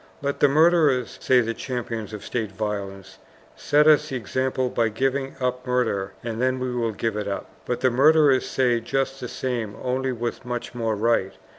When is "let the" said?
0.23-0.47